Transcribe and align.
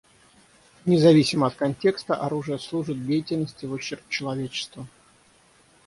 Независимо 0.85 1.45
от 1.45 1.53
контекста, 1.55 2.15
оружие 2.15 2.57
служит 2.57 3.05
деятельности 3.05 3.67
в 3.67 3.73
ущерб 3.73 4.01
человечеству. 4.09 4.87